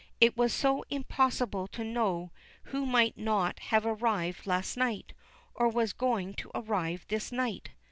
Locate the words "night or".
4.75-5.69